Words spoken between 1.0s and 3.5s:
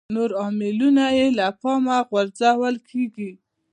یې له پامه غورځول کېږي.